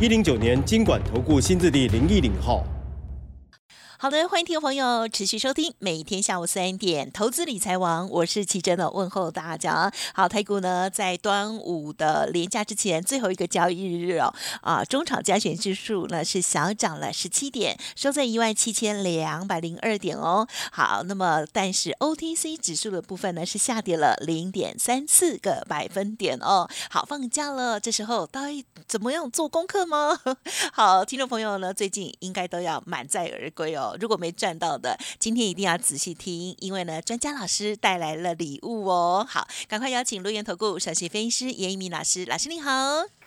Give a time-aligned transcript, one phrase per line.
[0.00, 2.64] 一零九年经管投顾新字第零一零号。
[4.02, 9.92] 好的，欢迎听众朋友持续收听每天下午三点投资理财王，我是奇珍的问候大家。
[10.14, 14.32] 好，台股呢在端午的连假之前最后一个交易日哦，
[14.62, 20.48] 啊，中场加权指数呢是小涨了十七点，收在一万七千两百零二点哦。
[20.72, 26.66] 好，那么但是 OTC 指数的部分呢是下跌了零点三四个百分点哦。
[26.88, 30.18] 好，放假了，这时候到底怎么样做功课吗？
[30.72, 33.89] 好，听众朋友呢最近应该都要满载而归哦。
[33.98, 39.26] 如果没赚到的，今天一定要仔细听，因为呢，专家老师带来了礼物哦。
[39.28, 42.70] 好，赶快邀请录言投顾首席分析师严一鸣老师，老师你好。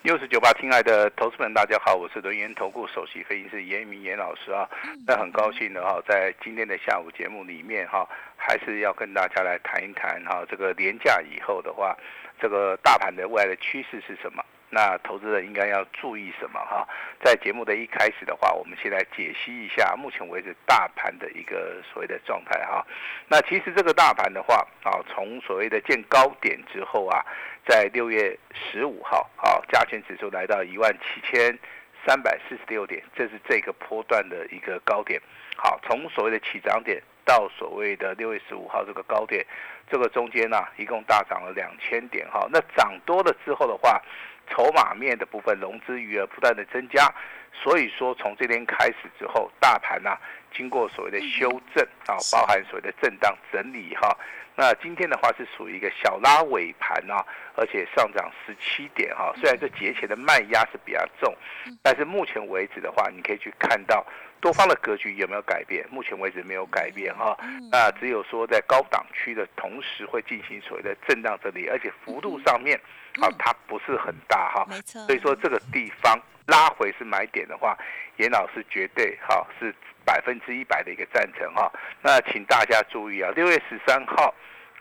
[0.03, 4.67] 六十九八，亲爱的投资们，大家好，我是轮研投顾首席分析师严一鸣严老师啊。
[5.07, 11.97] 那很高兴的哈，在今天的下午节目里面哈，还是要跟大家来谈一谈哈，这个年假以后的话，
[12.39, 14.43] 这个大盘的未来的趋势是什么？
[14.69, 16.87] 那投资人应该要注意什么哈？
[17.23, 22.83] 在节目的一开始的话，我们先来解析一下目前为止大盘的一个所谓的状态哈。
[23.27, 27.23] 那其实这个大盘的话啊，从所谓的见高点之后啊，
[27.67, 31.55] 在六月十五号啊，加权指数来到一万七千
[32.03, 35.21] 三百四十六点，这是这个波段的一个高点。
[35.55, 39.45] 好，从所谓的起涨点到所谓的六月十五号这个高点，
[39.89, 42.47] 这个中间呢，一共大涨了两千点哈。
[42.51, 44.01] 那涨多了之后的话，
[44.49, 47.13] 筹码面的部分，融资余额不断的增加，
[47.53, 50.17] 所以说从这天开始之后，大盘呢
[50.53, 54.17] 经过所谓的修正啊，包含所谓的震荡整理哈。
[54.55, 59.33] 那今天的话是属于一个小拉尾盘啊，而且上涨十七点哈。
[59.35, 61.35] 虽然这节前的卖压是比较重，
[61.81, 64.05] 但是目前为止的话，你可以去看到
[64.39, 65.87] 多方的格局有没有改变？
[65.89, 67.37] 目前为止没有改变哈。
[67.71, 72.79] 那只有说在高档区的同时会进行所谓的震荡整理，而且幅度上面。
[73.21, 74.65] 啊，它不是很大哈。
[75.05, 77.77] 所以说这个地方拉回是买点的话，
[78.17, 79.71] 严老师绝对哈是
[80.03, 81.71] 百分之一百的一个赞成哈。
[82.01, 84.33] 那请大家注意啊，六月十三号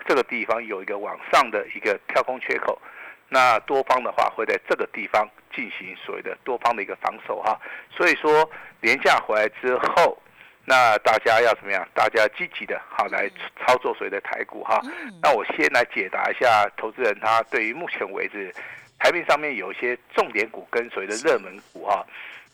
[0.07, 2.81] 这个地方有一个往上的一个跳空缺口，
[3.29, 7.61] 那多方的话会在这个地方进行所谓的多方的一个防守哈。
[7.91, 8.49] 所以说
[8.81, 10.19] 廉价回来之后。
[10.65, 11.85] 那大家要怎么样？
[11.93, 14.81] 大家积极的好来操作所谓的台股哈。
[15.21, 18.55] 那我先来解答一下投资人他对于目前为止
[19.01, 22.07] 台面上面有一些重点股跟所谓的热门股哈，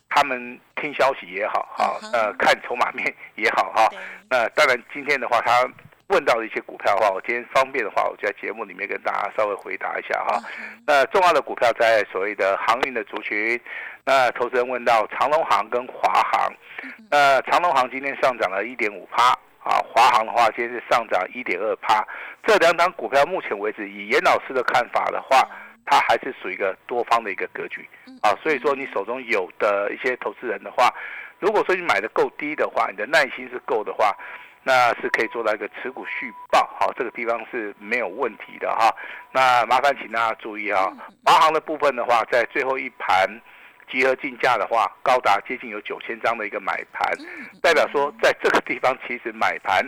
[0.09, 3.91] 他们听消息也好哈，呃看筹码面也好哈。
[4.31, 5.71] 那当然今天的话他。
[6.09, 10.41] 问到的一些股票的话，我今天方便的话，我就在节目里面跟大家稍微回答一下哈。
[10.87, 13.61] 那重要的股票在所谓的航运的族群。
[14.07, 16.51] 那投资人问到长隆行跟华航，
[17.11, 19.33] 那长隆行今天上涨了一点五趴
[19.63, 22.03] 啊，华航的话今天是上涨一点二趴。
[22.43, 25.47] 这两档股票目前为止，以严老师的看法的话，
[25.85, 27.87] 它还是属于一个多方的一个格局
[28.23, 28.33] 啊。
[28.43, 30.91] 所以说，你手中有的一些投资人的话，
[31.39, 34.17] 如果说你买的够低的话，你的耐心是够的话。
[34.63, 38.95] 那是可以做到一个持股续报，好，这个地方是没有问题的哈。
[39.33, 40.93] 那麻烦请大家注意啊，
[41.25, 43.27] 华航的部分的话，在最后一盘
[43.91, 47.11] 集合竞价的话，高达接近有九千张的一个买盘，
[47.63, 49.83] 代表说在这个地方其实买盘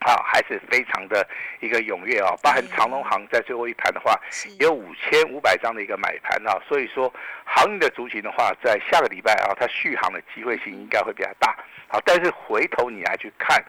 [0.00, 1.26] 啊还是非常的
[1.60, 2.34] 一个踊跃啊。
[2.42, 4.18] 包含长隆行在最后一盘的话，
[4.58, 7.12] 有五千五百张的一个买盘啊，所以说
[7.44, 11.56] 航运的族群的话，在下个礼拜啊，它续航的机会性应该会比较大。
[11.88, 13.62] 好，但是回头你来去看。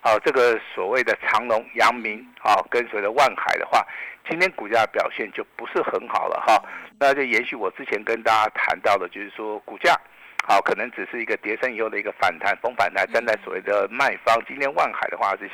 [0.00, 3.82] 啊，这个所谓的长隆、阳明，啊，跟随的万海的话，
[4.28, 6.62] 今天股价表现就不是很好了哈。
[7.00, 9.98] 那就延续我之前跟大家谈到的，就是说股价，
[10.46, 14.38] 好，可能只是一个跌升以后的一个反弹，逢反弹站在所谓的卖方。
[14.46, 15.50] 今天万海的话是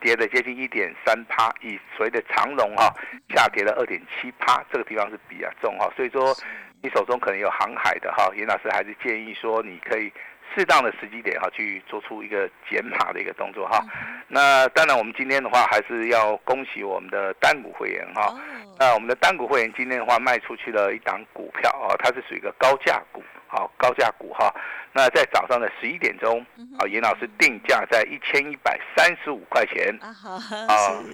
[0.00, 2.92] 跌了接近一点三趴，以所谓的长隆哈
[3.34, 5.88] 下跌了二点七趴，这个地方是比较重哈。
[5.94, 6.34] 所以说
[6.82, 10.12] 你手中可能有航海的哈，严老师还是建议说你可以。
[10.54, 13.84] 适当的时机点哈，去做出一个减码的一个动作哈。
[14.28, 18.32] 那当然，我们今天的话还是要恭喜我们的单股会员哈。
[18.78, 24.52] 那我们的单股会员今天的话卖出去了一档股票啊，它是属于一个高价股，好高价股哈。
[24.92, 26.40] 那在早上的十一点钟，
[26.78, 30.10] 啊，严老师定价在一千一百三十五块钱啊，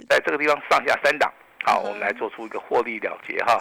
[0.09, 1.33] 在这个地方上下三档，
[1.65, 3.59] 好，我们来做出一个获利了结哈。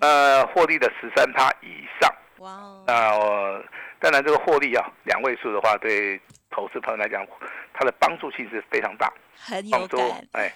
[0.00, 2.10] 呃，获利的十三趴以上。
[2.38, 3.64] 哇哦，那我
[3.98, 6.20] 当然这个获利啊，两位数的话，对
[6.50, 7.26] 投资朋友来讲，
[7.74, 9.12] 它的帮助性是非常大。
[9.36, 10.52] 很有帮助感，哎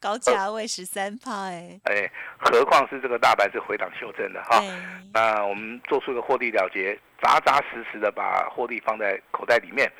[0.00, 4.60] 高价位十三趴，哎，哎，何况是这个大白是回档修正的哈。
[4.60, 4.68] 对，
[5.12, 9.90] 那我们做出一个获利了结，扎扎实实的把获利放在口袋里面，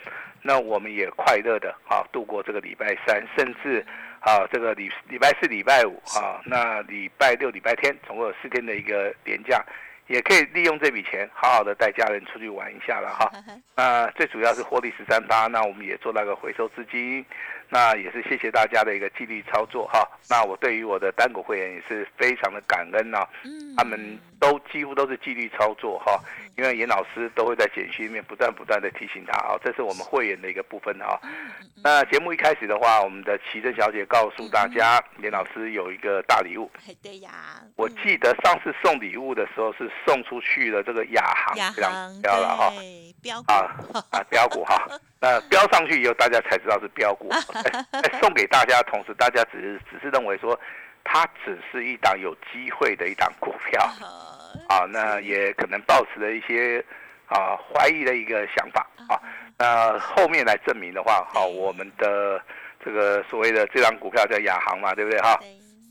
[0.43, 3.85] 那我们也快乐的啊度过这个礼拜三，甚至
[4.21, 9.65] 啊这个礼礼拜四、礼拜五啊，那礼拜六、礼拜天，总共有四天的一个连假，
[10.09, 13.33] 也可以利用这笔钱好好的带家人出去玩一下了哈。
[13.75, 17.25] 那最主要是获利十三八，那我们也做那个回收资金，
[17.69, 20.09] 那也是谢谢大家的一个纪律操作哈。
[20.29, 26.19] 那我对于我的单股会员也是非常的感恩呐、嗯他们都几乎都是纪律操作哈，
[26.57, 31.21] 因为严老师都会在简讯里面不断不断的提醒他啊，这是我们会员的一个部分哈。
[31.83, 36.71] 那节目一开始的话，我们的奇珍小姐告诉大家，严老师有一个大礼物。
[36.89, 37.31] 哎对呀，
[37.77, 42.73] 我记得上次送礼物的时候是送出去了这个亚航亚这张航标了哈。
[43.27, 43.53] 对标股。
[43.53, 44.87] 啊啊标股哈，
[45.21, 47.31] 那标上去以后，大家才知道是标股。
[48.21, 50.59] 送给大家同时，大家只是只是认为说，
[51.05, 53.81] 它只是一档有机会的一档股票
[54.69, 56.85] 啊，那也可能抱持了一些
[57.27, 59.21] 啊怀疑的一个想法啊。
[59.59, 62.41] 那后面来证明的话，好，我们的
[62.85, 65.37] 这个所谓的这张股票叫亚航嘛，对不对哈？
[65.41, 65.49] 对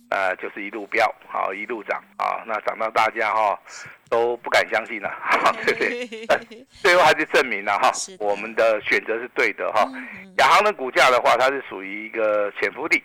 [0.10, 3.60] 呃，就是一路飙，好一路涨啊，那涨到大家哈
[4.10, 5.12] 都不敢相信了，
[5.66, 6.26] 对不对？
[6.28, 6.40] 呃
[6.82, 9.90] 最后还是证明了哈我们的选择是对的哈。
[9.94, 13.02] 嗯亚航的股价的话，它是属于一个潜伏底，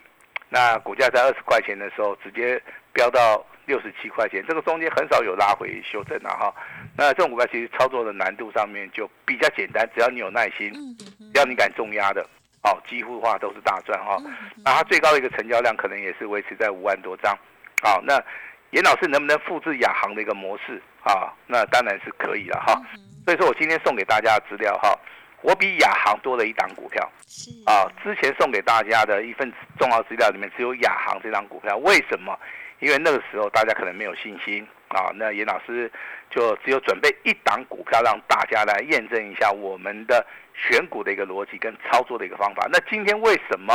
[0.49, 2.61] 那股价在二十块钱的时候直接
[2.93, 6.53] 飙到六十七块钱，这个中间很少有拉回修正了哈。
[6.97, 10.97] 那这种股票其实操作的难度上面就比较简单，只要你有耐心，嗯
[11.33, 12.29] 只要你敢重压的，
[12.63, 14.17] 哦，几乎的话都是大赚哈。
[14.25, 14.33] 嗯
[14.65, 17.37] 那它最高的一个成交量可能也是维持在五万多张。
[17.83, 18.23] 好，那
[18.71, 21.33] 严老师能不能复制亚航的一个模式啊？
[21.47, 22.75] 那当然是可以了哈。
[22.95, 24.99] 嗯所以说我今天送给大家的资料哈，
[25.43, 27.87] 我比亚航多了一档股票是啊。
[28.03, 32.37] 之前送给大家的一份重要资料里面只有亚航这张股票，为什么？
[32.81, 35.13] 因为那个时候大家可能没有信心啊。
[35.15, 35.93] 那严老师
[36.31, 40.27] 就只有准备一档股票让大家来验证一下我们的
[40.69, 42.69] 选股的一个逻辑跟操作的一个方法。
[42.71, 43.75] 那今天为什么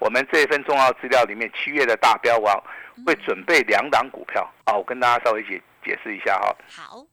[0.00, 2.62] 我们这一份重要资料里面七月的大标王
[3.06, 4.74] 会准备两档股票啊？
[4.74, 6.56] 我跟大家稍微解解释一下哈。
[6.76, 7.04] 好，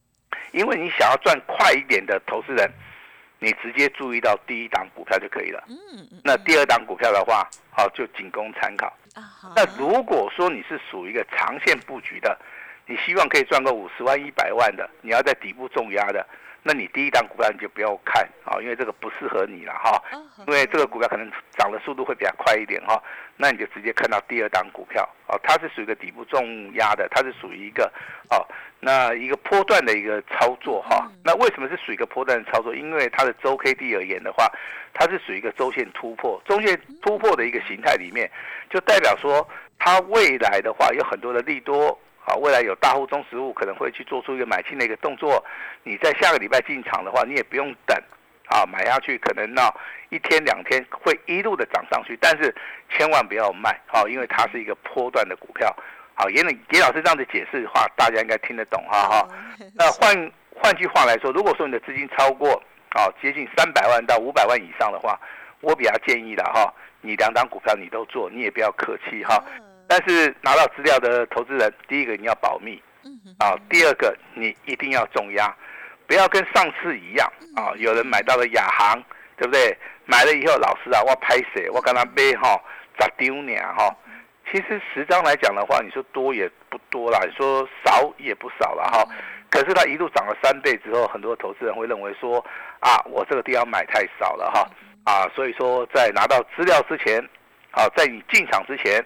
[0.52, 2.70] 因为你想要赚快一点的投资人，
[3.38, 5.62] 你直接注意到第一档股票就可以了。
[5.68, 5.76] 嗯
[6.12, 8.86] 嗯那第二档股票的话，好就仅供参考。
[9.14, 12.36] 啊，那如果说你是属于一个长线布局的，
[12.86, 16.26] 你希望可以赚个五十万、一百万的，你要在底部重压的，
[16.64, 20.02] 那你第一档股票你就不要看啊，因为这个不适合你了哈。
[20.12, 23.00] 哦因为这个股票可能涨的速度会比较快一点哈，
[23.36, 27.90] 那你就直接看到第二档股票哦，它是属于一个底部重压的，它是属于一个
[28.28, 28.42] 哦，
[28.80, 31.08] 那一个波段的一个操作哈。
[31.22, 32.74] 那为什么是属于一个波段的操作？
[32.74, 34.50] 因为它的周 K D 而言的话，
[34.92, 38.28] 它是属于一个周线突破，周线突破的一个形态里面，
[38.68, 39.48] 就代表说
[39.78, 41.96] 它未来的话有很多的利多。
[42.24, 45.44] 啊，未来有大户中实物可能会去做出一个买进的一个动作，
[45.82, 48.00] 你在下个礼拜进场的话，你也不用等，
[48.46, 49.62] 啊，买下去可能呢
[50.10, 52.54] 一天两天会一路的涨上去，但是
[52.90, 55.74] 千万不要卖，好、因为它是一个波段的股票。
[56.14, 59.28] 好，严李严老师这样子解释的话，大家应该听得懂哈哈。
[59.74, 65.18] 那换换句话来说，如果说你的资金超过啊接近三百万到五百万以上的话，
[65.60, 69.42] 我比较建议的哈，你两档股票你都做，你也不要客气哈。
[69.94, 75.54] 但是拿到资料的投资人，第一个你要保密嗯啊，第二个你一定要重压，
[76.06, 78.98] 不要跟上次一样啊，有人买到了亚航，
[79.36, 79.76] 对不对？
[80.06, 81.68] 买了以后，老师啊，我拍谁？
[81.68, 82.58] 我跟他背哈，
[82.98, 83.94] 咋丢呢哈？
[84.50, 89.04] 其实十张来讲的话，你说多也不多啦，你说少也不少了哈。
[89.50, 92.42] 可是它一路涨了三倍之后，很多投资人会认为说
[92.80, 94.66] 啊，我这个地方买太少了哈
[95.04, 97.20] 啊，所以说在拿到资料之前，
[97.72, 99.04] 啊，在你进场之前，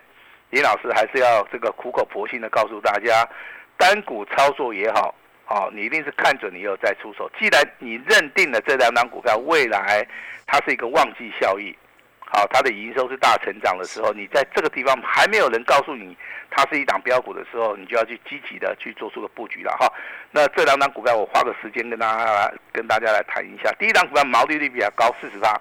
[0.51, 3.29] 林老师还是要这个苦口婆心的告诉大家，
[3.77, 7.31] 单股操作也好，啊，你一定是看准你以后再出手。
[7.39, 10.07] 既然你认定了这两档股票未来
[10.47, 11.77] 它是一个旺季效益，
[12.21, 16.17] 好，它的营收是大成长的时候，你在这个地方还没有人告诉你
[16.49, 19.93] 它是一档标股的时候，你就要去积极的去做出个布局了哈。
[20.31, 23.73] 那这两档股票我花个时间跟大家来跟大家来谈一下。
[23.79, 25.61] 第一档股票毛利率比较高，四十趴。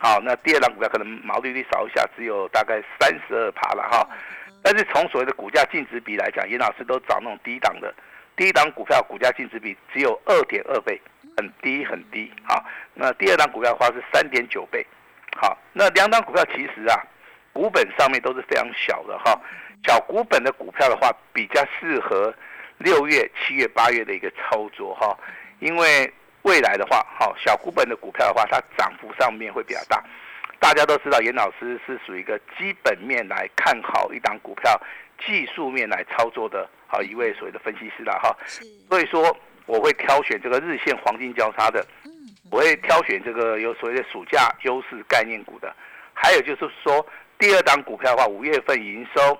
[0.00, 4.08] 好，那第二档股票可能毛利率少一下，只有大概三十二趴了哈。
[4.62, 7.92] 但是从所谓的股价净值比来讲，严老师都找那种低档的，
[8.36, 11.00] 低档股票股价净值比只有二点二倍，
[11.36, 12.30] 很低很低。
[12.44, 12.64] 好，
[12.94, 14.86] 那第二档股票的话是三点九倍。
[15.36, 17.02] 好，那两档股票其实啊，
[17.52, 19.40] 股本上面都是非常小的哈。
[19.84, 22.34] 小股本的股票的话，比较适合
[22.78, 25.16] 六月、七月、八月的一个操作哈。
[25.60, 30.02] 因为未来的话，好小股本的股票的话，它涨幅上面会比较大。
[30.60, 34.80] 大家都知道，严老师是属于一个基本面来看好一档股票，
[35.24, 38.36] 技术面来操作的好一位所谓的分析师了哈。
[38.88, 41.86] 所以说，我会挑选这个日线黄金交叉的，
[42.50, 45.72] 我会挑选这个有所谓的暑假优势概念股的，
[46.12, 47.06] 还有就是说，
[47.38, 49.38] 第二档股票的话，五月份营收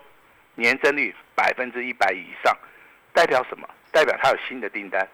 [0.55, 2.55] 年增率百分之一百以上，
[3.11, 3.67] 代表什么？
[3.99, 5.05] 代表它有新的订单，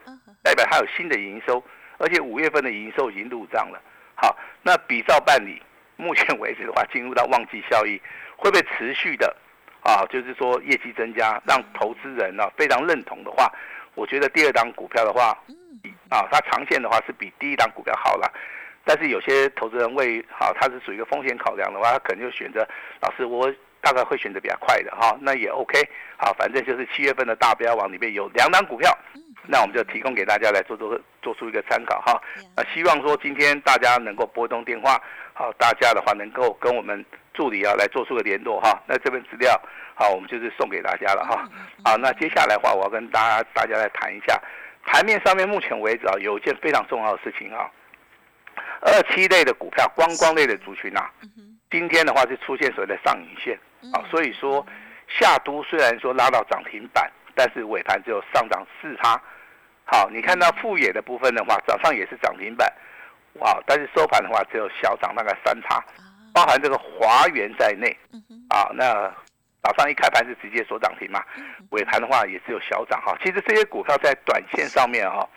[0.44, 1.63] 代表它有新的营收，
[1.98, 3.82] 而且五月份的营收已经入账了。
[4.13, 5.60] 好，那比照办理。
[5.98, 8.00] 目前为止的话，进入到旺季效益，
[8.36, 9.36] 会不会持续的
[9.82, 10.06] 啊？
[10.08, 13.51] 就是说业绩增加，让投资人呢非常认同的话，
[13.96, 15.36] 我觉得第二档股票的话，
[16.10, 18.32] 啊，它长线的话是比第一档股票好了。
[18.84, 22.68] 但是有些投资人为好，他是属于一个风险考量的话，他可能就选择
[23.01, 23.51] 老师，我
[23.86, 25.80] 大概会选择比较快的哈，那也 OK。
[26.18, 28.92] 好，反正就是七月份的大标王里面有两档股票。
[29.48, 32.20] 那我们就提供给大家来做做做出一个参考哈，
[32.56, 35.00] 啊，希望说今天大家能够拨通电话，
[35.34, 38.82] 好，大家的话能够跟我们助理啊来做出个联络哈。
[38.88, 39.62] 那这份资料
[39.94, 41.48] 好，我们就是送给大家了哈。
[41.84, 44.42] 好，那接下来的话，我要跟大家大家来谈一下
[44.84, 47.70] 盘面上面目前为止啊，有一件非常重要的事情啊，
[48.82, 51.12] 二七类的股票、观光类的族群啊，
[51.70, 53.60] 今天的话是出现所谓的上影线
[53.94, 54.65] 啊，所以说
[55.08, 57.12] 下都虽然说拉到涨停板。
[57.38, 59.22] 但是尾盘只有上涨四差，
[59.84, 62.74] 好，你看到富野的部分的话，早上也是涨停板，
[63.42, 65.84] 哇，但是收盘的话只有小涨大概三差，
[66.34, 67.89] 包含这个华源在内，
[68.48, 69.13] 啊，那
[69.62, 71.22] 早上一开盘是直接所涨停嘛，
[71.72, 73.13] 尾盘的话也只有小涨哈。
[73.22, 75.27] 其实这些股票在短线上面哈，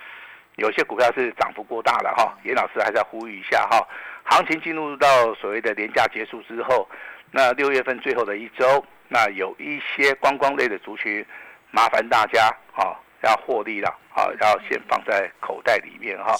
[0.55, 3.85] 有些股票是涨幅过大的哈，严老师还是要呼吁一下哈，
[4.27, 6.89] 行情进入到所谓的年假结束之后，
[7.31, 11.25] 那六月份最后的一周，那有一些观光类的族群。
[11.71, 16.35] 麻烦大家啊，要获利了啊，要先放在口袋里面哈。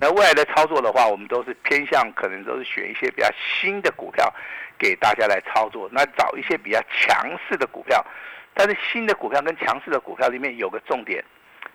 [0.00, 4.32] 那未来的操作的话，我们都是偏向可能都是选一些比较新的股票，
[4.78, 5.86] 给大家来操作。
[5.92, 8.02] 那找一些比较强势的股票，
[8.54, 11.22] 但是新的股票跟强势的股票里面有个重点，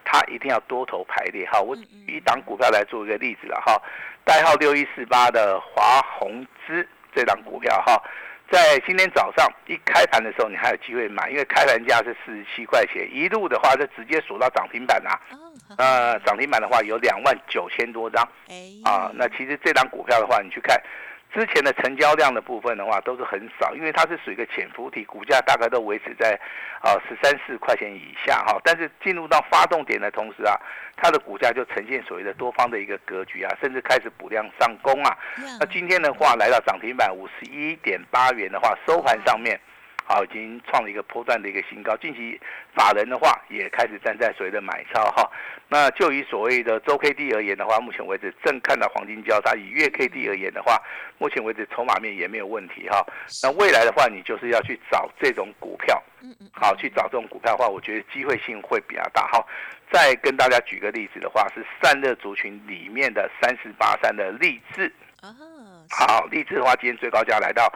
[0.04, 1.62] 它一定要多头排列哈。
[1.62, 3.80] 我举一档股票来做一个例子了哈，
[4.24, 8.02] 代号六一四八的华宏资这档股票哈。
[8.52, 15.20] 在今天早上一开盘的时候，你还有机会买，因为开盘价是四十七块钱，一路的话就直接锁到涨停板啦。
[15.78, 18.24] 呃，涨停板的话有两万九千多张。
[18.84, 20.80] 啊，那其实这张股票的话，你去看。
[21.36, 26.40] 之前的成交量的部分的话都是很少，因为它是属于一个潜伏体，股价大概都维持在
[26.82, 28.58] 啊十三四块钱以下哈。
[28.64, 30.56] 但是进入到发动点的同时啊，
[30.96, 35.18] 它的股价就呈现所谓的多方的一个格局啊，甚至开始补量上攻啊。
[35.60, 39.60] 那今天的话来到涨停板五十一点八元的话，收盘上面。
[40.08, 41.98] 好，已经创了一个波段的一个新高。
[41.98, 42.40] 近期
[42.76, 45.28] 法人的话也开始站在所谓的买超哈。
[45.68, 49.56] 那就以所谓的周 K D 而言的话，目前为止正看到黄金交叉。
[49.56, 50.80] 以月 K D 而言的话，
[51.18, 53.04] 目前为止筹码面也没有问题哈。
[53.42, 59.44] 那未来的话，你就是要去找这种股票，嗯嗯好去找这种股票的话，我觉得机会性会比较大哈。
[59.92, 64.94] 再跟大家举个例子的话，是散热族群里面的三十八三的励志。
[65.90, 67.74] 好，励志的话，今天最高价来到。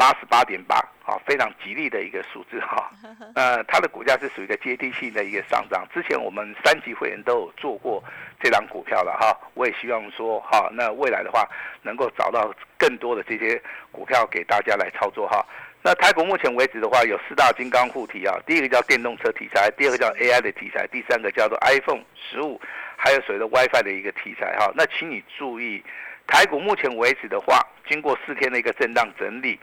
[0.00, 2.90] 八十八点八，啊，非常吉利的一个数字哈。
[3.36, 5.86] 呃，它的股价是属于一个阶梯性的一个上涨。
[5.92, 8.02] 之前我们三级会员都有做过
[8.42, 9.38] 这张股票了哈。
[9.52, 11.46] 我也希望说哈，那未来的话
[11.82, 15.44] 能够找到更多的这些股票给大家来操作哈。
[15.82, 18.34] 那台股目前为止的话，有四大金刚护体啊。
[18.46, 22.58] 第一个叫电动车题材，第二个叫 AI 的题材，第三个叫做 iPhone 十五，
[22.96, 24.72] 还有所谓的 WiFi 的一个题材哈。
[24.74, 25.84] 那请你注意。
[26.30, 29.58] 台股目前为止的话，经过四天的一个震荡整理，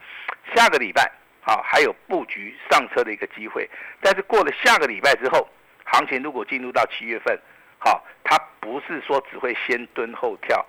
[0.54, 1.10] 下个礼拜
[1.42, 3.68] 啊还有布局上车的一个机会。
[4.02, 5.48] 但是过了下个礼拜之后，
[5.86, 7.40] 行情如果进入到七月份，
[7.80, 10.64] 好，它不是说只会先蹲后跳，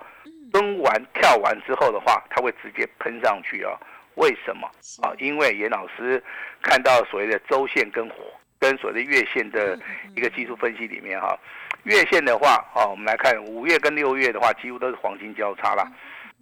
[0.53, 3.77] 蹲完跳完之后的话，它会直接喷上去啊？
[4.15, 4.65] 为什么
[5.03, 5.11] 啊？
[5.17, 6.23] 因为严老师
[6.61, 8.09] 看到所谓的周线跟
[8.57, 9.77] 跟所谓的月线的
[10.15, 11.37] 一个技术分析里面哈。
[11.83, 15.83] 月线的话，哦，我们来看五月跟六月的话，几乎都是黄金交叉啦。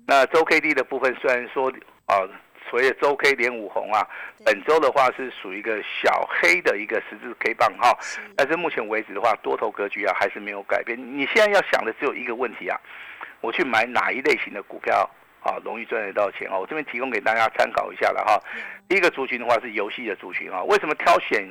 [0.05, 1.71] 那周 K D 的部分，虽然说
[2.05, 2.15] 啊，
[2.69, 4.07] 所谓的周 K 连五红啊，
[4.43, 7.97] 本周的话是属于一个小黑的一个十字 K 棒哈，
[8.35, 10.97] 但是目前为止的话，多头格局啊还是没有改变。
[10.97, 12.79] 你现在要想的只有一个问题啊，
[13.41, 15.09] 我去买哪一类型的股票？
[15.47, 16.59] 啊，容易赚得到钱哦！
[16.59, 18.37] 我这边提供给大家参考一下了哈。
[18.89, 20.61] 第一个族群的话是游戏的族群啊。
[20.63, 21.47] 为什么挑选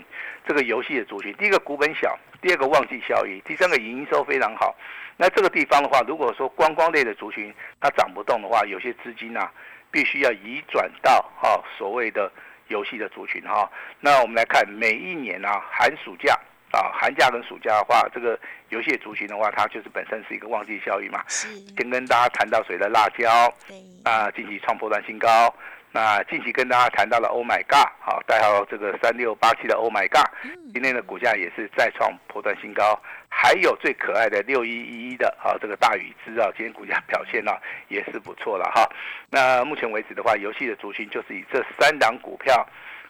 [0.47, 1.33] 这个游戏的族群？
[1.35, 4.77] 第一个股本小，第二个旺季效益，第三个营收非常好。
[5.17, 7.51] 那这个地方的话，如果说观光类的族群
[7.81, 9.49] 它涨不动的话，有些资金呢
[9.91, 12.31] 必须要移转到哈所谓的
[12.69, 13.71] 游戏的族群哈。
[14.01, 16.39] 那我们来看每一年啊寒暑假
[16.73, 18.39] 啊，寒假跟暑假的话，这个
[18.71, 21.23] 游戏族群的话，它就是本身是一个旺季效应嘛。
[21.29, 25.55] 是，先跟大家谈到谁的辣椒，对，啊，近期创破断新高。
[25.93, 33.01] 那近期跟大家谈到了 Oh my God，好，代号这个三六八七的 Oh my God，嗯今天的股价也是再创破断新高。
[33.29, 37.53] 还有最可爱的六一一一的啊，这个大禹之啊，今天股价表现呢、
[37.89, 38.87] 也是不错了哈。
[39.31, 42.67] 那目前为止的话，游戏的族群就是以这三档股票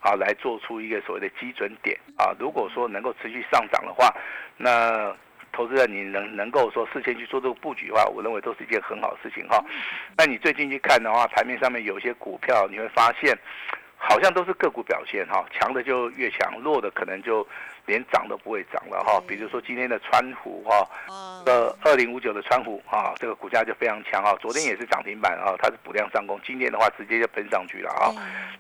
[0.06, 2.30] 啊来做出一个所谓的基准点啊。
[2.38, 4.14] 如果说能够持续上涨的话，
[4.56, 5.12] 那
[5.52, 9.58] 投资人你能能够说事先去做这个布局的话，我认为都是一件很好的事情哈。
[10.16, 13.36] 那你最近去看的话，盘面上面有一些股票，你会发现
[13.96, 17.46] 好像都是个股表现哈，强的就越强，弱的可能就
[17.86, 19.22] 连涨都不会涨了哈。
[19.26, 21.42] 比如说今天的川湖哈，哦。
[21.46, 28.10] 这个二零五九的川湖啊，这个股价就非常强啊，昨天也是涨停板啊，它是补量上攻，今天的话直接就喷上去了啊。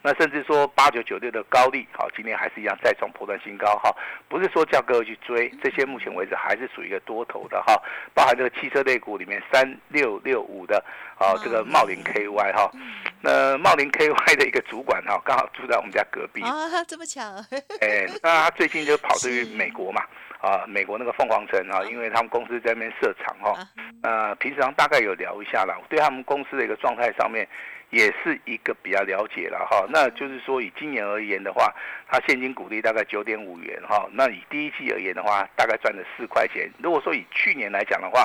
[0.02, 3.90] 那甚至说八九九六的高利，好，今天还是一样再创破断新高哈，
[4.28, 7.74] 不是说叫各位去追，这些目前为止还是属于一个多头的哈，
[8.14, 10.84] 包含这个汽车类股里面三六六五的
[11.18, 12.70] 啊，这个茂林 KY 哈，
[13.20, 17.22] 那茂林 KY 的一个主管哈，刚好住在我们家隔壁，啊，这么巧，
[17.80, 20.02] 哎，那他最近就跑去美国嘛，
[20.40, 23.68] 啊，美国那个凤凰城啊，因为他们公司在那边设厂哈，啊
[24.02, 27.46] 呃，平常大概有聊一下啦，对他们公司的一个状态上面，
[27.90, 29.86] 也是一个比较了解了哈。
[29.88, 31.72] 那就是说，以今年而言的话，
[32.08, 34.06] 它现金股利大概九点五元哈。
[34.12, 36.70] 那以第一季而言的话，大概赚了四块钱。
[36.78, 38.24] 如果说以去年来讲的话，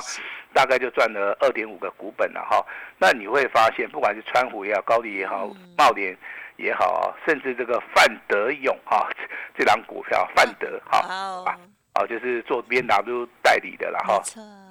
[0.52, 2.64] 大概就赚了二点五个股本了哈。
[2.98, 6.16] 那你会发现，不管是川湖也好，高丽也好，茂联
[6.56, 9.08] 也好啊，甚至这个范德勇哈，
[9.56, 11.58] 这档股票范德哈哦啊，
[11.94, 14.22] 啊，就是做 B N W 代理的啦哈。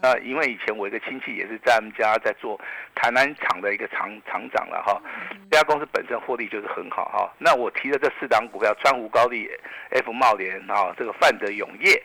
[0.01, 2.59] 那因为以前我一个亲戚也是在他们家在做
[2.95, 4.99] 台南厂的一个厂厂长了哈，
[5.51, 7.31] 这家公司本身获利就是很好哈。
[7.37, 9.47] 那我提的这四档股票，川湖高利、
[9.91, 12.01] F 茂联啊，这个范德永业，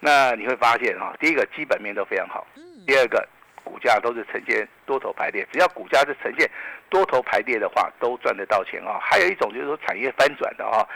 [0.00, 3.28] 那你会发现哈，第一个基本面都非常好，嗯，第二个
[3.68, 6.50] 股价都是呈现多头排列，只要股价是呈现
[6.88, 8.98] 多头排列的话，都赚得到钱啊。
[8.98, 10.88] 还有一种就是说产业翻转的哈。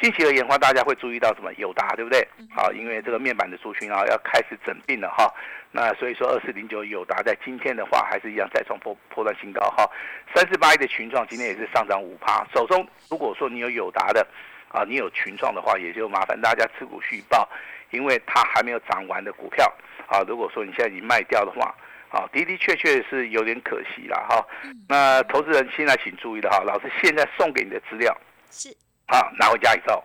[0.00, 1.52] 近期而言的话，大家会注意到什么？
[1.54, 2.24] 友达，对不对？
[2.54, 5.32] 好，因为这个面板的族群啊要开始整并了哈。
[5.72, 9.90] 那所以说，二四零九友达在今天的话，还是一样再创破破断新高哈。
[10.34, 12.46] 三四八一的群创今天也是上涨五趴。
[12.54, 14.24] 手中如果说你有友达的
[14.68, 17.48] 啊，你有群创的话，也就麻烦大家持股续报，
[17.90, 19.66] 因为它还没有涨完的股票
[20.06, 20.22] 啊。
[20.28, 21.74] 如果说你现在已经卖掉的话，
[22.10, 24.46] 啊，的的确确是有点可惜了哈。
[24.88, 28.16] 那投资人现在请注意了哈，老师现在送给你的资料。
[28.50, 28.68] 是，
[29.06, 30.02] 啊，拿回家以后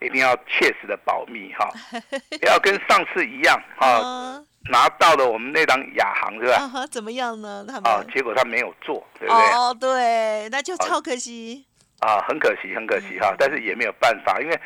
[0.00, 1.70] 一定要切实的保密哈，
[2.40, 6.80] 不要跟上次一样啊，啊拿到了我们那档亚航是吧？
[6.80, 7.64] 啊，怎么样呢？
[7.66, 7.84] 他们？
[7.84, 9.44] 啊，结果他没有做，对不对？
[9.52, 11.64] 哦，对，那就超可惜，
[12.00, 14.60] 啊，很可惜，很可惜哈，但是也没有办法，因为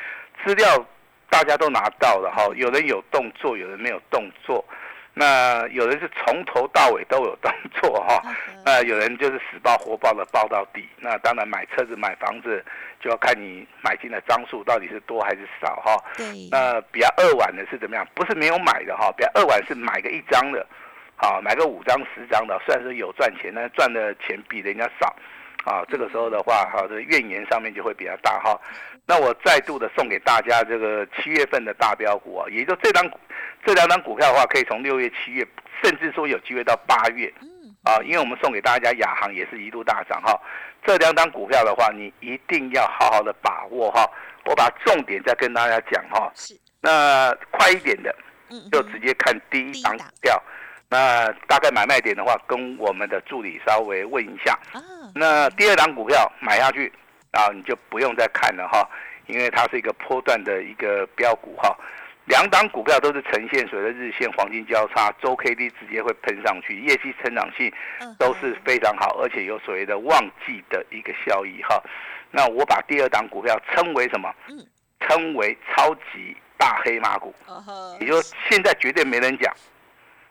[0.44, 0.84] 资料
[1.28, 4.64] 大家都拿到了哈，有人有动作，有人没有动作，
[5.12, 8.22] 那有人是从头到尾都有动作哈，
[8.64, 10.88] 那有人就是死抱活抱的抱到底。
[10.98, 12.64] 那当然买车子买房子
[13.00, 15.96] 就要看你买进的张数到底是多还是少哈。
[16.16, 18.06] 对，那比较二晚的是怎么样？
[18.14, 20.64] 不是没有买的哈，比较二晚是买个一张的，
[21.16, 25.14] 好买个五张十张的，虽然说有赚钱，但是赚的钱比人家少。
[25.66, 28.58] 啊，这个时候的话，哈，这个怨言上面就会比较大哈。
[29.04, 33.06] 那我再度的送给大家这个七月份的大标股啊，也就这张
[33.64, 35.46] 这两张股票的话，可以从六月、七月，
[35.82, 40.38] 甚至说有机会到八月嗯，啊，因为我们送给大家亚航也是一度大涨哈。
[40.84, 44.08] 这两张股票的话，你一定要好好的把握哈。
[44.46, 46.32] 我把重点再跟大家讲哈。
[46.34, 48.14] 是，那快一点的
[48.48, 50.42] 嗯，就直接看第一档股票。
[50.88, 54.58] 那大概买卖点的话，跟我们的助理稍微问一下。
[54.72, 54.80] 啊，
[55.14, 56.90] 那第二档股票买下去
[57.32, 58.88] 啊，你就不用再看了哈，
[59.26, 61.76] 因为它是一个波段的一个标股哈。
[62.30, 68.14] 两档股票都是呈现所谓的日线黄金交叉，周 K D 直接会喷上去，业绩成长性嗯。
[68.20, 71.82] 都是非常好，而且有所谓的旺季的一个效益哈。
[72.30, 74.32] 那我把第二档股票称为什么？
[74.48, 74.64] 嗯？
[75.08, 77.34] 称为超级大黑马股，
[77.98, 79.52] 也就是现在绝对没人讲，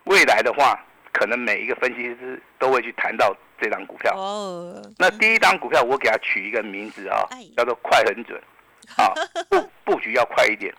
[0.04, 0.80] 未来的话，
[1.12, 4.16] 可能每一个分析师都会去谈到这档股票。
[4.16, 8.40] 哦，那第一档股票我给它取一个名字啊哎，叫做快很准，
[8.98, 9.14] 啊，
[9.50, 10.74] 布布局要快一点，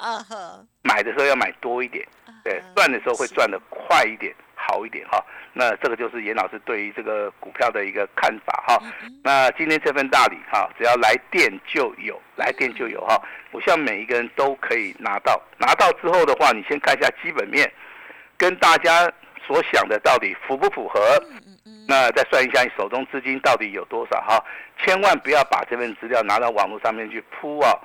[0.82, 2.06] 买的时候要买多一点，
[2.44, 5.24] 对，赚的时候会赚的快一点，好一点哈。
[5.52, 8.78] 那这个就是严老师对于这个股票的一个看法哈。
[9.24, 13.20] 那今天这份大礼哈，只要来电就有，来电就有哈。
[13.50, 17.70] 我希望每一个人都可以拿到，拿到之后的话，你先看一下基本面，
[18.36, 19.12] 跟大家
[19.44, 21.00] 所想的到底符不符合？
[21.86, 24.42] 那再算一下你手中资金到底有多少哈，
[24.78, 27.78] 千万不要把这份资料拿到网络上面去铺哦，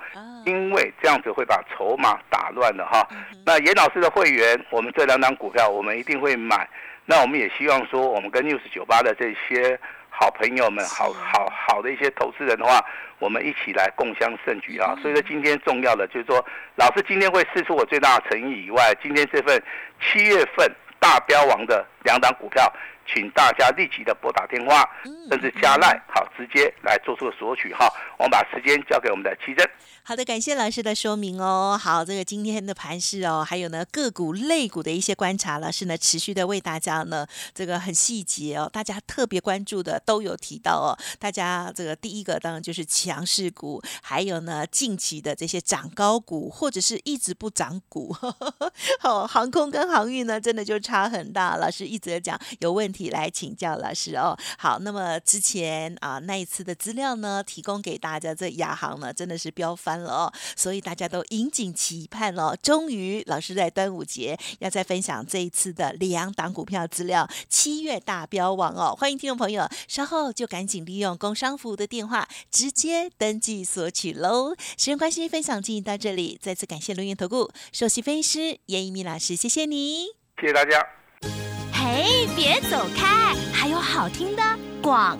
[0.44, 3.06] 因为这样子会把筹码打乱的哈。
[3.44, 6.68] 那严老师的会员，我们这两档股票我们一定会买，
[7.04, 9.78] 那我们也希望说我们跟 news 九八的这些。
[10.18, 12.82] 好朋友们，好好好的一些投资人的话，
[13.18, 14.96] 我们一起来共襄盛举啊！
[15.02, 16.42] 所以说今天重要的就是说，
[16.76, 19.62] 老师今天会试出我最大的诚意以外，今天这份
[20.00, 20.66] 七月份
[20.98, 22.72] 大标王的两档股票。
[23.06, 24.84] 请大家立即的拨打电话，
[25.30, 27.88] 甚至加赖，好，直接来做出索取哈。
[28.18, 29.68] 我们把时间交给我们的奇珍。
[30.02, 31.78] 好的，感谢老师的说明哦。
[31.80, 40.94] 好，这个今天的盘势哦，还有呢个股、类股的一些观察，老师呢持续的为大家呢这个很细节哦，大家特别关注的都有提到哦。
[41.18, 48.14] 大家这个第一个当然就是强势股，还有呢近期的这些涨高股，或者是一直不涨股。
[49.00, 51.56] 好，航空跟航运呢真的就差很大。
[51.56, 52.95] 老师一直在讲有问题。
[52.96, 62.56] 题来请教老师哦，好，那么之前啊那一次的资料呢，提供给大家，这亚航呢真的是飙翻了哦，所以大家都引颈期盼了。
[62.62, 74.54] 终于老师在端午节要再分享这一次的两档股票资料，七月大标王哦，欢迎听众朋友稍后就赶紧利用工商服务的电话直接登记索取喽。
[74.78, 80.06] 时间关系，分享进行到这里，再次感谢龙源投顾首席分析师严一鸣老师，谢谢你，
[80.40, 81.55] 谢谢大家。
[81.96, 82.04] 哎，
[82.36, 84.42] 别走开，还有好听的
[84.82, 85.18] 广。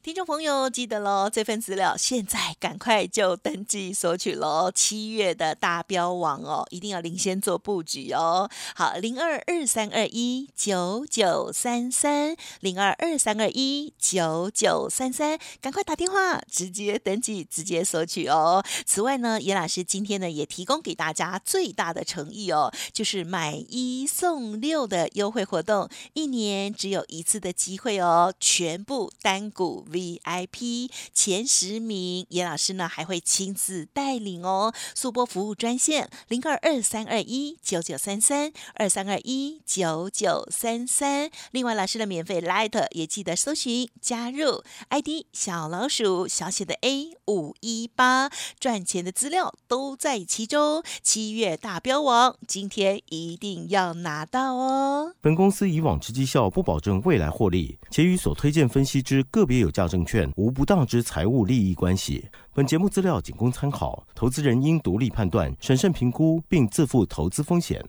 [0.00, 4.70] 听众朋友，记得喽，这份资料现在赶快就登记索取喽！
[4.72, 8.48] 七月的大标王哦，一定要领先做布局哦。
[8.76, 18.64] 好，零二二三二一九九三三，零二二三二一九九三三，赶快打电话，直接登记，直接索取哦。
[18.86, 29.84] 此外呢，严老师今天呢也提供给大家最大的诚意哦，就是买一送六的优惠活动，一年只有一次的机会哦，全部单股。
[29.98, 34.72] VIP 前十名，严老师呢还会亲自带领哦。
[34.94, 41.30] 速播服务专线零二二三二一九九三三二三二一九九三三。
[41.50, 48.30] 另外，老师的免费 Light 也记得搜寻加入 ID 小老鼠小写的 A 五一八，
[48.60, 50.84] 赚钱的资料都在其中。
[51.02, 55.14] 七月大标王，今天一定要拿到哦。
[55.20, 59.88] 本公司以往之绩效不保证未来获利，且与所推荐分析之个别有价。
[59.88, 62.28] 证券无不当之财务利益关系。
[62.52, 67.82] 本节目资料仅供参考，投资人应独立判断、审慎评估，并自负投资风险。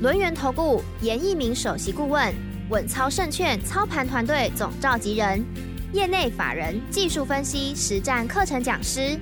[0.00, 2.34] 轮源投顾严一鸣首席顾问，
[2.70, 5.44] 稳操胜券操盘团队总召集人，
[5.92, 9.16] 业内法人技术分析实战课程讲师，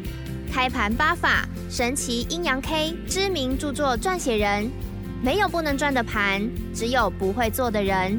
[0.50, 4.70] 开盘八法神奇阴阳 K 知名著作撰写人。
[5.22, 8.18] 没有不能赚的盘，只有不会做的人。